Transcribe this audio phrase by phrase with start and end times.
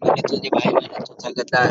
[0.00, 1.68] 那你自己玩一玩你就加个蛋